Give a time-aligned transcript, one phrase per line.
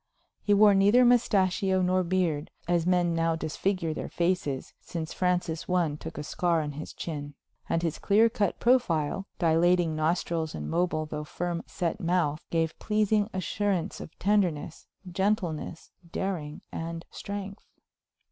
[0.41, 5.93] He wore neither mustachio nor beard, as men now disfigure their faces since Francis I
[5.97, 7.35] took a scar on his chin
[7.69, 13.29] and his clear cut profile, dilating nostrils and mobile, though firm set mouth, gave pleasing
[13.31, 17.67] assurance of tenderness, gentleness, daring and strength.